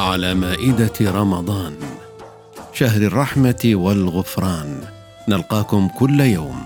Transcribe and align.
على 0.00 0.34
مائدة 0.34 0.92
رمضان. 1.00 1.76
شهر 2.72 3.02
الرحمة 3.02 3.62
والغفران. 3.64 4.80
نلقاكم 5.28 5.88
كل 5.98 6.20
يوم 6.20 6.62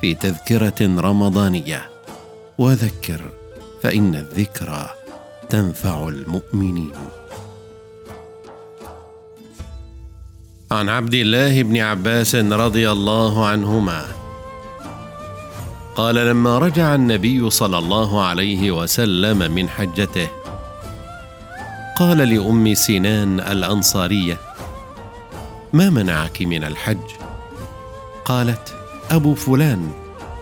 في 0.00 0.14
تذكرة 0.14 0.80
رمضانية. 1.00 1.90
وذكر 2.58 3.20
فإن 3.82 4.14
الذكرى 4.14 4.90
تنفع 5.48 6.08
المؤمنين. 6.08 6.92
عن 10.70 10.88
عبد 10.88 11.14
الله 11.14 11.62
بن 11.62 11.76
عباس 11.76 12.34
رضي 12.34 12.90
الله 12.90 13.46
عنهما. 13.46 14.04
قال 15.96 16.14
لما 16.14 16.58
رجع 16.58 16.94
النبي 16.94 17.50
صلى 17.50 17.78
الله 17.78 18.22
عليه 18.22 18.70
وسلم 18.70 19.38
من 19.52 19.68
حجته 19.68 20.28
قال 21.96 22.18
لأم 22.18 22.74
سنان 22.74 23.40
الأنصارية 23.40 24.38
ما 25.72 25.90
منعك 25.90 26.42
من 26.42 26.64
الحج؟ 26.64 27.10
قالت 28.24 28.74
أبو 29.10 29.34
فلان 29.34 29.90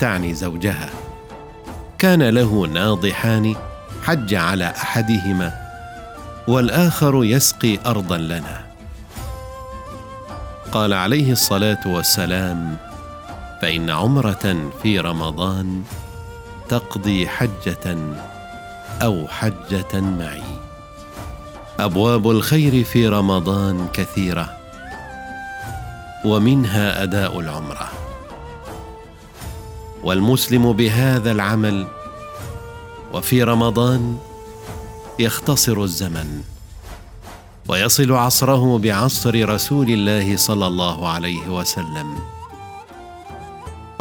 تعني 0.00 0.34
زوجها. 0.34 0.90
كان 1.98 2.22
له 2.22 2.66
ناضحان 2.66 3.56
حج 4.02 4.34
على 4.34 4.64
أحدهما 4.64 5.52
والآخر 6.48 7.24
يسقي 7.24 7.78
أرضا 7.86 8.18
لنا. 8.18 8.64
قال 10.72 10.92
عليه 10.92 11.32
الصلاة 11.32 11.80
والسلام 11.86 12.76
فإن 13.62 13.90
عمرة 13.90 14.70
في 14.82 14.98
رمضان 14.98 15.82
تقضي 16.68 17.28
حجة 17.28 17.98
أو 19.02 19.28
حجة 19.28 20.00
معي. 20.00 20.73
أبواب 21.80 22.30
الخير 22.30 22.84
في 22.84 23.08
رمضان 23.08 23.88
كثيرة 23.92 24.56
ومنها 26.24 27.02
أداء 27.02 27.40
العمرة. 27.40 27.88
والمسلم 30.04 30.72
بهذا 30.72 31.32
العمل 31.32 31.86
وفي 33.12 33.42
رمضان 33.42 34.18
يختصر 35.18 35.82
الزمن 35.82 36.42
ويصل 37.68 38.12
عصره 38.12 38.78
بعصر 38.78 39.48
رسول 39.48 39.90
الله 39.90 40.36
صلى 40.36 40.66
الله 40.66 41.08
عليه 41.08 41.48
وسلم. 41.48 42.18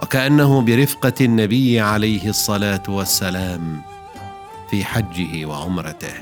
وكأنه 0.03 0.61
برفقة 0.61 1.13
النبي 1.21 1.79
عليه 1.79 2.29
الصلاة 2.29 2.83
والسلام 2.87 3.81
في 4.71 4.85
حجه 4.85 5.45
وعمرته. 5.45 6.13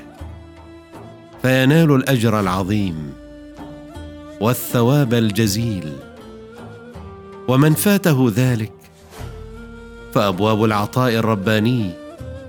فينال 1.42 1.94
الأجر 1.94 2.40
العظيم 2.40 3.12
والثواب 4.40 5.14
الجزيل. 5.14 5.92
ومن 7.48 7.74
فاته 7.74 8.32
ذلك 8.36 8.72
فأبواب 10.14 10.64
العطاء 10.64 11.12
الرباني 11.12 11.90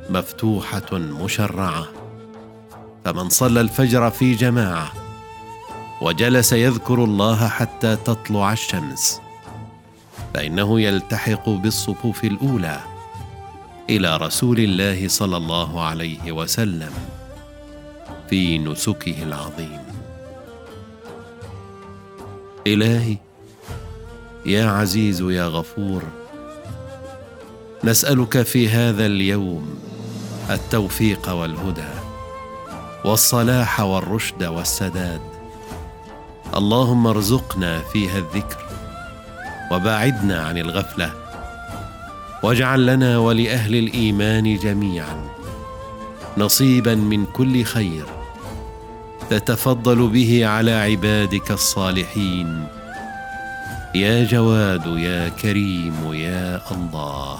مفتوحة 0.09 0.93
مشرعة. 0.93 1.87
فمن 3.05 3.29
صلى 3.29 3.61
الفجر 3.61 4.09
في 4.09 4.33
جماعة 4.33 4.93
وجلس 6.01 6.53
يذكر 6.53 7.03
الله 7.03 7.47
حتى 7.47 7.95
تطلع 7.95 8.53
الشمس 8.53 9.21
فإنه 10.33 10.81
يلتحق 10.81 11.49
بالصفوف 11.49 12.23
الأولى 12.23 12.79
إلى 13.89 14.17
رسول 14.17 14.59
الله 14.59 15.07
صلى 15.07 15.37
الله 15.37 15.81
عليه 15.81 16.31
وسلم. 16.31 16.91
في 18.29 18.57
نسكه 18.57 19.23
العظيم. 19.23 19.81
إلهي 22.67 23.17
يا 24.45 24.65
عزيز 24.65 25.21
يا 25.21 25.47
غفور 25.47 26.03
نسألك 27.83 28.41
في 28.41 28.69
هذا 28.69 29.05
اليوم 29.05 29.79
التوفيق 30.49 31.29
والهدى 31.29 31.93
والصلاح 33.05 33.79
والرشد 33.79 34.43
والسداد. 34.43 35.21
اللهم 36.55 37.07
ارزقنا 37.07 37.79
فيها 37.79 38.17
الذكر 38.17 38.57
وباعدنا 39.71 40.45
عن 40.45 40.57
الغفلة 40.57 41.11
واجعل 42.43 42.85
لنا 42.85 43.17
ولأهل 43.17 43.75
الإيمان 43.75 44.57
جميعا 44.57 45.29
نصيبا 46.37 46.95
من 46.95 47.25
كل 47.25 47.63
خير. 47.63 48.05
تتفضل 49.29 50.07
به 50.07 50.47
على 50.47 50.71
عبادك 50.71 51.51
الصالحين. 51.51 52.67
يا 53.95 54.23
جواد 54.23 54.85
يا 54.85 55.29
كريم 55.29 56.13
يا 56.13 56.61
الله. 56.71 57.37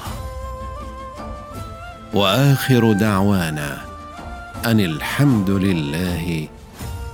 وآخر 2.14 2.94
دعوانا 2.94 3.78
أن 4.66 4.80
الحمد 4.80 5.50
لله 5.50 6.48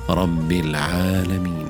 رب 0.09 0.51
العالمين. 0.51 1.68